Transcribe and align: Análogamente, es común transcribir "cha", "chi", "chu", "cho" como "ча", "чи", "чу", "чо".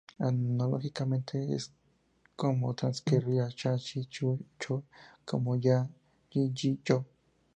Análogamente, 0.19 1.37
es 1.53 1.69
común 2.35 2.75
transcribir 2.75 3.53
"cha", 3.53 3.77
"chi", 3.77 4.03
"chu", 4.05 4.39
"cho" 4.59 4.81
como 5.23 5.55
"ча", 5.61 5.87
"чи", 6.31 6.41
"чу", 6.55 6.77
"чо". 6.83 7.05